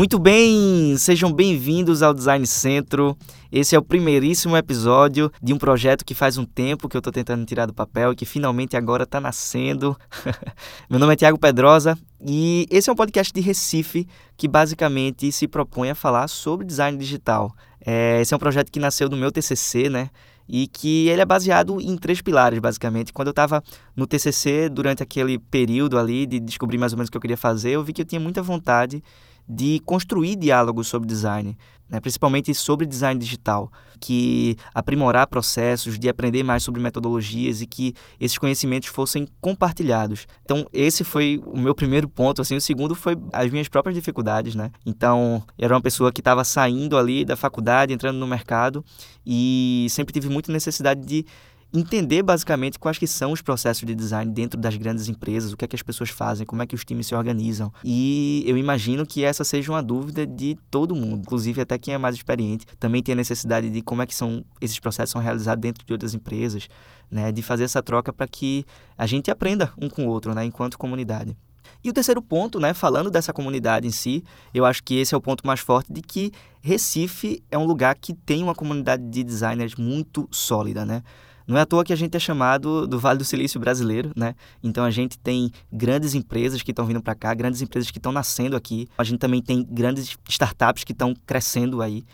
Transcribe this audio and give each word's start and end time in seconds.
Muito 0.00 0.18
bem, 0.18 0.96
sejam 0.96 1.30
bem-vindos 1.30 2.02
ao 2.02 2.14
Design 2.14 2.46
Centro. 2.46 3.14
Esse 3.52 3.76
é 3.76 3.78
o 3.78 3.82
primeiríssimo 3.82 4.56
episódio 4.56 5.30
de 5.42 5.52
um 5.52 5.58
projeto 5.58 6.06
que 6.06 6.14
faz 6.14 6.38
um 6.38 6.44
tempo 6.46 6.88
que 6.88 6.96
eu 6.96 7.00
estou 7.00 7.12
tentando 7.12 7.44
tirar 7.44 7.66
do 7.66 7.74
papel 7.74 8.12
e 8.12 8.16
que 8.16 8.24
finalmente 8.24 8.78
agora 8.78 9.02
está 9.02 9.20
nascendo. 9.20 9.94
Meu 10.88 10.98
nome 10.98 11.12
é 11.12 11.16
Tiago 11.16 11.38
Pedrosa 11.38 11.98
e 12.18 12.66
esse 12.70 12.88
é 12.88 12.92
um 12.94 12.96
podcast 12.96 13.30
de 13.30 13.42
Recife 13.42 14.08
que 14.38 14.48
basicamente 14.48 15.30
se 15.30 15.46
propõe 15.46 15.90
a 15.90 15.94
falar 15.94 16.28
sobre 16.28 16.64
design 16.64 16.96
digital. 16.96 17.54
É, 17.84 18.22
esse 18.22 18.32
é 18.32 18.36
um 18.38 18.40
projeto 18.40 18.72
que 18.72 18.80
nasceu 18.80 19.06
do 19.06 19.18
meu 19.18 19.30
TCC, 19.30 19.90
né? 19.90 20.08
e 20.48 20.66
que 20.66 21.08
ele 21.08 21.20
é 21.20 21.24
baseado 21.24 21.80
em 21.80 21.96
três 21.96 22.20
pilares, 22.20 22.58
basicamente. 22.58 23.12
Quando 23.12 23.28
eu 23.28 23.32
estava 23.32 23.62
no 23.94 24.04
TCC, 24.04 24.68
durante 24.68 25.00
aquele 25.00 25.38
período 25.38 25.96
ali 25.96 26.26
de 26.26 26.40
descobrir 26.40 26.76
mais 26.76 26.92
ou 26.92 26.96
menos 26.96 27.08
o 27.08 27.10
que 27.12 27.16
eu 27.16 27.20
queria 27.20 27.36
fazer, 27.36 27.70
eu 27.70 27.84
vi 27.84 27.92
que 27.92 28.02
eu 28.02 28.06
tinha 28.06 28.20
muita 28.20 28.42
vontade 28.42 29.00
de 29.48 29.80
construir 29.84 30.36
diálogos 30.36 30.88
sobre 30.88 31.06
design, 31.06 31.56
né? 31.88 32.00
principalmente 32.00 32.54
sobre 32.54 32.86
design 32.86 33.18
digital, 33.18 33.70
que 33.98 34.56
aprimorar 34.74 35.26
processos, 35.26 35.98
de 35.98 36.08
aprender 36.08 36.42
mais 36.42 36.62
sobre 36.62 36.80
metodologias 36.80 37.60
e 37.60 37.66
que 37.66 37.94
esses 38.18 38.38
conhecimentos 38.38 38.88
fossem 38.88 39.28
compartilhados. 39.40 40.26
Então, 40.44 40.66
esse 40.72 41.04
foi 41.04 41.42
o 41.44 41.58
meu 41.58 41.74
primeiro 41.74 42.08
ponto. 42.08 42.40
Assim, 42.40 42.56
o 42.56 42.60
segundo 42.60 42.94
foi 42.94 43.16
as 43.32 43.50
minhas 43.50 43.68
próprias 43.68 43.94
dificuldades. 43.94 44.54
Né? 44.54 44.70
Então, 44.86 45.42
eu 45.58 45.66
era 45.66 45.74
uma 45.74 45.82
pessoa 45.82 46.10
que 46.10 46.20
estava 46.20 46.44
saindo 46.44 46.96
ali 46.96 47.24
da 47.24 47.36
faculdade, 47.36 47.92
entrando 47.92 48.18
no 48.18 48.26
mercado 48.26 48.84
e 49.26 49.86
sempre 49.90 50.12
tive 50.12 50.28
muita 50.28 50.50
necessidade 50.50 51.04
de 51.04 51.26
entender 51.72 52.22
basicamente 52.22 52.78
quais 52.78 52.98
que 52.98 53.06
são 53.06 53.32
os 53.32 53.40
processos 53.40 53.86
de 53.86 53.94
design 53.94 54.32
dentro 54.32 54.58
das 54.58 54.76
grandes 54.76 55.08
empresas, 55.08 55.52
o 55.52 55.56
que 55.56 55.64
é 55.64 55.68
que 55.68 55.76
as 55.76 55.82
pessoas 55.82 56.10
fazem, 56.10 56.46
como 56.46 56.62
é 56.62 56.66
que 56.66 56.74
os 56.74 56.84
times 56.84 57.06
se 57.06 57.14
organizam. 57.14 57.72
E 57.84 58.42
eu 58.46 58.56
imagino 58.56 59.06
que 59.06 59.24
essa 59.24 59.44
seja 59.44 59.70
uma 59.70 59.82
dúvida 59.82 60.26
de 60.26 60.58
todo 60.70 60.94
mundo, 60.94 61.22
inclusive 61.22 61.60
até 61.60 61.78
quem 61.78 61.94
é 61.94 61.98
mais 61.98 62.16
experiente, 62.16 62.66
também 62.78 63.02
tem 63.02 63.12
a 63.12 63.16
necessidade 63.16 63.70
de 63.70 63.82
como 63.82 64.02
é 64.02 64.06
que 64.06 64.14
são 64.14 64.44
esses 64.60 64.78
processos 64.80 65.10
são 65.12 65.20
realizados 65.20 65.60
dentro 65.60 65.84
de 65.86 65.92
outras 65.92 66.14
empresas, 66.14 66.68
né, 67.10 67.30
de 67.30 67.42
fazer 67.42 67.64
essa 67.64 67.82
troca 67.82 68.12
para 68.12 68.26
que 68.26 68.64
a 68.96 69.06
gente 69.06 69.30
aprenda 69.30 69.72
um 69.80 69.88
com 69.88 70.06
o 70.06 70.08
outro, 70.08 70.34
né, 70.34 70.44
enquanto 70.44 70.78
comunidade. 70.78 71.36
E 71.82 71.88
o 71.88 71.92
terceiro 71.92 72.20
ponto, 72.20 72.60
né, 72.60 72.74
falando 72.74 73.10
dessa 73.10 73.32
comunidade 73.32 73.86
em 73.86 73.90
si, 73.90 74.22
eu 74.52 74.64
acho 74.64 74.82
que 74.82 74.96
esse 74.96 75.14
é 75.14 75.16
o 75.16 75.20
ponto 75.20 75.46
mais 75.46 75.60
forte 75.60 75.92
de 75.92 76.02
que 76.02 76.30
Recife 76.60 77.42
é 77.50 77.56
um 77.56 77.64
lugar 77.64 77.96
que 77.96 78.12
tem 78.12 78.42
uma 78.42 78.54
comunidade 78.54 79.02
de 79.08 79.24
designers 79.24 79.74
muito 79.76 80.28
sólida, 80.30 80.84
né? 80.84 81.02
Não 81.46 81.56
é 81.56 81.62
à 81.62 81.66
toa 81.66 81.84
que 81.84 81.92
a 81.92 81.96
gente 81.96 82.16
é 82.16 82.20
chamado 82.20 82.86
do 82.86 82.98
Vale 82.98 83.18
do 83.18 83.24
Silício 83.24 83.58
brasileiro, 83.58 84.12
né? 84.14 84.34
Então 84.62 84.84
a 84.84 84.90
gente 84.90 85.18
tem 85.18 85.50
grandes 85.72 86.14
empresas 86.14 86.62
que 86.62 86.70
estão 86.70 86.86
vindo 86.86 87.02
para 87.02 87.14
cá, 87.14 87.34
grandes 87.34 87.60
empresas 87.60 87.90
que 87.90 87.98
estão 87.98 88.12
nascendo 88.12 88.56
aqui. 88.56 88.88
A 88.96 89.04
gente 89.04 89.18
também 89.18 89.42
tem 89.42 89.66
grandes 89.68 90.16
startups 90.28 90.84
que 90.84 90.92
estão 90.92 91.14
crescendo 91.26 91.82
aí. 91.82 92.04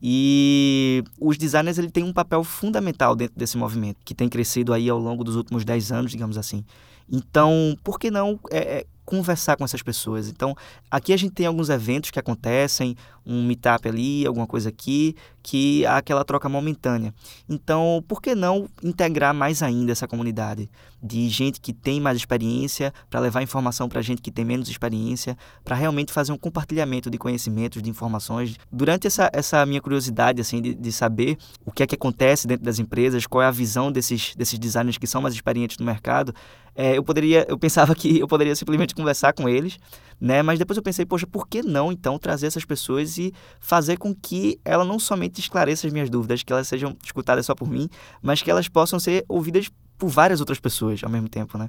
E 0.00 1.02
os 1.20 1.36
designers 1.36 1.76
ele 1.76 1.90
tem 1.90 2.04
um 2.04 2.12
papel 2.12 2.44
fundamental 2.44 3.16
dentro 3.16 3.36
desse 3.36 3.56
movimento, 3.56 3.98
que 4.04 4.14
tem 4.14 4.28
crescido 4.28 4.72
aí 4.72 4.88
ao 4.88 4.98
longo 4.98 5.24
dos 5.24 5.34
últimos 5.34 5.64
10 5.64 5.92
anos, 5.92 6.10
digamos 6.10 6.38
assim. 6.38 6.64
Então, 7.10 7.76
por 7.82 7.98
que 7.98 8.10
não 8.10 8.38
é, 8.50 8.58
é 8.58 8.86
conversar 9.08 9.56
com 9.56 9.64
essas 9.64 9.82
pessoas. 9.82 10.28
Então, 10.28 10.54
aqui 10.90 11.14
a 11.14 11.16
gente 11.16 11.32
tem 11.32 11.46
alguns 11.46 11.70
eventos 11.70 12.10
que 12.10 12.18
acontecem, 12.18 12.94
um 13.24 13.42
meetup 13.42 13.88
ali, 13.88 14.26
alguma 14.26 14.46
coisa 14.46 14.68
aqui, 14.68 15.16
que 15.42 15.86
há 15.86 15.96
aquela 15.96 16.26
troca 16.26 16.46
momentânea. 16.46 17.14
Então, 17.48 18.04
por 18.06 18.20
que 18.20 18.34
não 18.34 18.68
integrar 18.82 19.32
mais 19.32 19.62
ainda 19.62 19.92
essa 19.92 20.06
comunidade 20.06 20.68
de 21.02 21.26
gente 21.30 21.58
que 21.58 21.72
tem 21.72 22.00
mais 22.00 22.18
experiência 22.18 22.92
para 23.08 23.20
levar 23.20 23.40
informação 23.42 23.88
para 23.88 24.02
gente 24.02 24.20
que 24.20 24.30
tem 24.30 24.44
menos 24.44 24.68
experiência, 24.68 25.38
para 25.64 25.74
realmente 25.74 26.12
fazer 26.12 26.32
um 26.32 26.38
compartilhamento 26.38 27.08
de 27.08 27.16
conhecimentos, 27.16 27.82
de 27.82 27.88
informações. 27.88 28.58
Durante 28.70 29.06
essa, 29.06 29.30
essa 29.32 29.64
minha 29.64 29.80
curiosidade 29.80 30.42
assim 30.42 30.60
de, 30.60 30.74
de 30.74 30.92
saber 30.92 31.38
o 31.64 31.72
que 31.72 31.82
é 31.82 31.86
que 31.86 31.94
acontece 31.94 32.46
dentro 32.46 32.64
das 32.64 32.78
empresas, 32.78 33.26
qual 33.26 33.40
é 33.40 33.46
a 33.46 33.50
visão 33.50 33.90
desses, 33.90 34.34
desses 34.36 34.58
designers 34.58 34.98
que 34.98 35.06
são 35.06 35.22
mais 35.22 35.34
experientes 35.34 35.78
no 35.78 35.86
mercado, 35.86 36.34
é, 36.78 36.96
eu 36.96 37.02
poderia, 37.02 37.44
eu 37.48 37.58
pensava 37.58 37.92
que 37.96 38.20
eu 38.20 38.28
poderia 38.28 38.54
simplesmente 38.54 38.94
conversar 38.98 39.32
com 39.32 39.48
eles, 39.48 39.78
né? 40.20 40.42
Mas 40.42 40.58
depois 40.58 40.76
eu 40.76 40.82
pensei, 40.82 41.06
poxa, 41.06 41.26
por 41.26 41.46
que 41.48 41.62
não 41.62 41.92
então 41.92 42.18
trazer 42.18 42.46
essas 42.46 42.64
pessoas 42.64 43.16
e 43.18 43.32
fazer 43.60 43.96
com 43.96 44.14
que 44.14 44.60
ela 44.64 44.84
não 44.84 44.98
somente 44.98 45.40
esclareça 45.40 45.86
as 45.86 45.92
minhas 45.92 46.10
dúvidas, 46.10 46.42
que 46.42 46.52
elas 46.52 46.68
sejam 46.68 46.96
escutadas 47.04 47.46
só 47.46 47.54
por 47.54 47.68
mim, 47.68 47.88
mas 48.20 48.42
que 48.42 48.50
elas 48.50 48.68
possam 48.68 48.98
ser 48.98 49.24
ouvidas 49.28 49.70
por 49.96 50.08
várias 50.08 50.40
outras 50.40 50.60
pessoas 50.60 51.02
ao 51.02 51.10
mesmo 51.10 51.28
tempo, 51.28 51.58
né? 51.58 51.68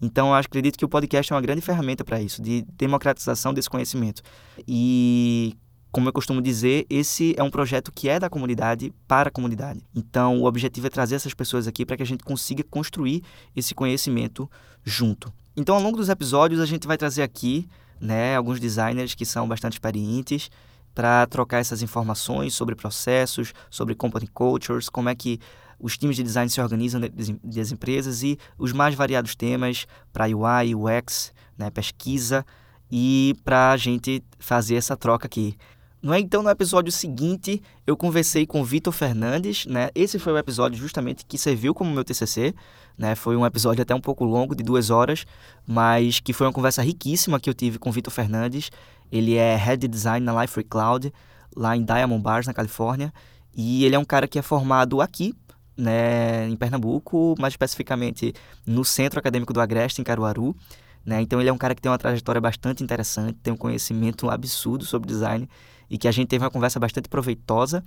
Então, 0.00 0.28
eu 0.28 0.34
acredito 0.34 0.78
que 0.78 0.84
o 0.84 0.88
podcast 0.88 1.32
é 1.32 1.36
uma 1.36 1.42
grande 1.42 1.62
ferramenta 1.62 2.04
para 2.04 2.20
isso, 2.20 2.42
de 2.42 2.62
democratização 2.76 3.54
desse 3.54 3.70
conhecimento. 3.70 4.22
E 4.68 5.56
como 5.90 6.08
eu 6.08 6.12
costumo 6.12 6.40
dizer, 6.40 6.86
esse 6.88 7.34
é 7.36 7.42
um 7.42 7.50
projeto 7.50 7.90
que 7.90 8.08
é 8.08 8.18
da 8.18 8.30
comunidade 8.30 8.92
para 9.08 9.28
a 9.28 9.32
comunidade. 9.32 9.80
Então, 9.94 10.40
o 10.40 10.44
objetivo 10.44 10.86
é 10.86 10.90
trazer 10.90 11.16
essas 11.16 11.34
pessoas 11.34 11.66
aqui 11.66 11.84
para 11.84 11.96
que 11.96 12.02
a 12.02 12.06
gente 12.06 12.22
consiga 12.22 12.62
construir 12.62 13.22
esse 13.56 13.74
conhecimento 13.74 14.48
junto. 14.84 15.32
Então, 15.60 15.74
ao 15.74 15.82
longo 15.82 15.98
dos 15.98 16.08
episódios, 16.08 16.58
a 16.58 16.64
gente 16.64 16.86
vai 16.86 16.96
trazer 16.96 17.22
aqui 17.22 17.68
né, 18.00 18.34
alguns 18.34 18.58
designers 18.58 19.14
que 19.14 19.26
são 19.26 19.46
bastante 19.46 19.74
experientes 19.74 20.50
para 20.94 21.26
trocar 21.26 21.58
essas 21.58 21.82
informações 21.82 22.54
sobre 22.54 22.74
processos, 22.74 23.52
sobre 23.68 23.94
company 23.94 24.26
cultures, 24.26 24.88
como 24.88 25.10
é 25.10 25.14
que 25.14 25.38
os 25.78 25.98
times 25.98 26.16
de 26.16 26.22
design 26.22 26.48
se 26.48 26.62
organizam 26.62 26.98
das 27.44 27.72
empresas 27.72 28.22
e 28.22 28.38
os 28.56 28.72
mais 28.72 28.94
variados 28.94 29.34
temas 29.34 29.86
para 30.10 30.24
UI, 30.24 30.74
UX, 30.74 31.30
né, 31.58 31.68
pesquisa 31.68 32.42
e 32.90 33.36
para 33.44 33.72
a 33.72 33.76
gente 33.76 34.24
fazer 34.38 34.76
essa 34.76 34.96
troca 34.96 35.26
aqui. 35.26 35.58
Não 36.02 36.14
é? 36.14 36.20
Então, 36.20 36.42
no 36.42 36.48
episódio 36.48 36.90
seguinte, 36.90 37.62
eu 37.86 37.94
conversei 37.94 38.46
com 38.46 38.64
Vitor 38.64 38.92
Fernandes, 38.92 39.66
né? 39.66 39.90
Esse 39.94 40.18
foi 40.18 40.32
o 40.32 40.38
episódio 40.38 40.78
justamente 40.78 41.26
que 41.26 41.36
serviu 41.36 41.74
como 41.74 41.92
meu 41.92 42.02
TCC, 42.02 42.54
né? 42.96 43.14
Foi 43.14 43.36
um 43.36 43.44
episódio 43.44 43.82
até 43.82 43.94
um 43.94 44.00
pouco 44.00 44.24
longo, 44.24 44.54
de 44.54 44.64
duas 44.64 44.88
horas, 44.88 45.26
mas 45.66 46.18
que 46.18 46.32
foi 46.32 46.46
uma 46.46 46.52
conversa 46.54 46.80
riquíssima 46.80 47.38
que 47.38 47.50
eu 47.50 47.54
tive 47.54 47.78
com 47.78 47.92
Vitor 47.92 48.10
Fernandes. 48.10 48.70
Ele 49.12 49.34
é 49.34 49.54
Head 49.56 49.86
Design 49.88 50.24
na 50.24 50.40
Life 50.40 50.64
Cloud, 50.64 51.12
lá 51.54 51.76
em 51.76 51.84
Diamond 51.84 52.22
Bars, 52.22 52.46
na 52.46 52.54
Califórnia. 52.54 53.12
E 53.54 53.84
ele 53.84 53.94
é 53.94 53.98
um 53.98 54.04
cara 54.04 54.26
que 54.26 54.38
é 54.38 54.42
formado 54.42 55.02
aqui, 55.02 55.34
né, 55.76 56.48
em 56.48 56.56
Pernambuco, 56.56 57.34
mais 57.38 57.52
especificamente 57.52 58.32
no 58.66 58.86
Centro 58.86 59.18
Acadêmico 59.18 59.52
do 59.52 59.60
Agreste, 59.60 60.00
em 60.00 60.04
Caruaru. 60.04 60.56
Né? 61.04 61.20
Então, 61.20 61.40
ele 61.40 61.50
é 61.50 61.52
um 61.52 61.58
cara 61.58 61.74
que 61.74 61.82
tem 61.82 61.90
uma 61.90 61.98
trajetória 61.98 62.40
bastante 62.40 62.82
interessante, 62.82 63.38
tem 63.42 63.52
um 63.52 63.56
conhecimento 63.56 64.30
absurdo 64.30 64.86
sobre 64.86 65.08
design 65.08 65.48
e 65.90 65.98
que 65.98 66.06
a 66.06 66.12
gente 66.12 66.28
teve 66.28 66.44
uma 66.44 66.50
conversa 66.50 66.78
bastante 66.78 67.08
proveitosa, 67.08 67.82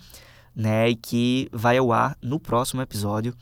né? 0.55 0.89
E 0.89 0.95
que 0.95 1.47
vai 1.51 1.77
ao 1.77 1.91
ar 1.91 2.17
no 2.21 2.39
próximo 2.39 2.81
episódio. 2.81 3.33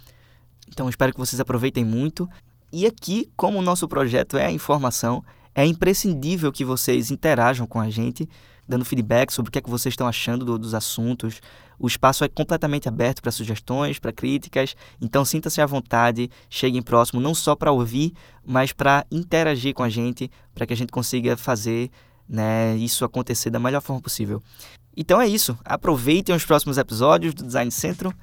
Então 0.70 0.88
espero 0.88 1.12
que 1.12 1.20
vocês 1.20 1.40
aproveitem 1.40 1.84
muito. 1.84 2.30
E 2.72 2.86
aqui, 2.86 3.30
como 3.36 3.60
o 3.60 3.62
nosso 3.62 3.88
projeto 3.88 4.38
é 4.38 4.46
a 4.46 4.52
informação, 4.52 5.24
é 5.54 5.66
imprescindível 5.66 6.52
que 6.52 6.64
vocês 6.64 7.12
interajam 7.12 7.68
com 7.68 7.80
a 7.80 7.90
gente, 7.90 8.30
dando 8.66 8.86
feedback 8.86 9.32
sobre 9.32 9.50
o 9.50 9.52
que 9.52 9.60
é 9.60 9.62
que 9.62 9.70
vocês 9.70 9.92
estão 9.92 10.08
achando 10.08 10.46
do, 10.46 10.58
dos 10.58 10.74
assuntos. 10.74 11.42
O 11.78 11.88
espaço 11.88 12.24
é 12.24 12.30
completamente 12.30 12.88
aberto 12.88 13.22
para 13.22 13.32
sugestões, 13.32 14.00
para 14.00 14.14
críticas, 14.14 14.76
então 15.02 15.26
sinta-se 15.26 15.60
à 15.60 15.66
vontade, 15.66 16.30
cheguem 16.50 16.82
próximo, 16.82 17.20
não 17.20 17.34
só 17.34 17.56
para 17.56 17.72
ouvir, 17.72 18.14
mas 18.46 18.72
para 18.72 19.06
interagir 19.12 19.74
com 19.74 19.84
a 19.84 19.90
gente, 19.90 20.32
para 20.54 20.66
que 20.66 20.74
a 20.74 20.78
gente 20.78 20.92
consiga 20.92 21.36
fazer 21.36 21.90
né, 22.32 22.76
isso 22.78 23.04
acontecer 23.04 23.50
da 23.50 23.60
melhor 23.60 23.82
forma 23.82 24.02
possível. 24.02 24.42
Então 24.96 25.22
é 25.22 25.28
isso. 25.28 25.58
Aproveitem 25.64 26.34
os 26.34 26.46
próximos 26.46 26.78
episódios 26.78 27.34
do 27.34 27.44
Design 27.44 27.72
Centro 27.72 28.14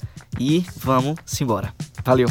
e 0.40 0.64
vamos 0.76 1.16
embora. 1.40 1.74
Valeu! 2.04 2.28